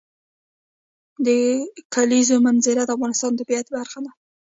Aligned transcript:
د 1.25 1.27
کلیزو 1.93 2.35
منظره 2.45 2.81
د 2.85 2.89
افغانستان 2.97 3.31
د 3.33 3.39
طبیعت 3.41 3.67
برخه 3.75 3.99
ده. 4.05 4.11